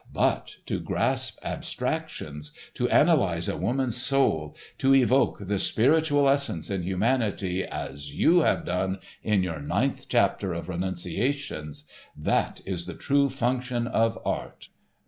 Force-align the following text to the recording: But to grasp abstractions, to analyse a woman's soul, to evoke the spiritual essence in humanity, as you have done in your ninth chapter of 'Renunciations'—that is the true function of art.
But 0.11 0.55
to 0.65 0.79
grasp 0.79 1.37
abstractions, 1.45 2.57
to 2.73 2.87
analyse 2.87 3.47
a 3.47 3.55
woman's 3.55 3.97
soul, 3.97 4.57
to 4.79 4.95
evoke 4.95 5.37
the 5.45 5.59
spiritual 5.59 6.27
essence 6.27 6.71
in 6.71 6.81
humanity, 6.81 7.63
as 7.63 8.15
you 8.15 8.39
have 8.39 8.65
done 8.65 8.97
in 9.21 9.43
your 9.43 9.59
ninth 9.59 10.07
chapter 10.09 10.53
of 10.55 10.69
'Renunciations'—that 10.69 12.61
is 12.65 12.87
the 12.87 12.95
true 12.95 13.29
function 13.29 13.85
of 13.85 14.17
art. 14.25 14.69